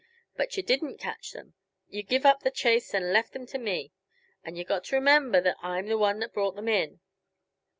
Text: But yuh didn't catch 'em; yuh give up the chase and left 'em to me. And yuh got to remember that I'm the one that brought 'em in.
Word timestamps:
But 0.35 0.57
yuh 0.57 0.63
didn't 0.63 0.97
catch 0.97 1.35
'em; 1.35 1.53
yuh 1.87 2.01
give 2.01 2.25
up 2.25 2.39
the 2.41 2.49
chase 2.49 2.91
and 2.95 3.13
left 3.13 3.35
'em 3.35 3.45
to 3.45 3.59
me. 3.59 3.93
And 4.43 4.57
yuh 4.57 4.63
got 4.63 4.85
to 4.85 4.95
remember 4.95 5.39
that 5.39 5.57
I'm 5.61 5.85
the 5.85 5.95
one 5.95 6.17
that 6.21 6.33
brought 6.33 6.57
'em 6.57 6.67
in. 6.69 7.01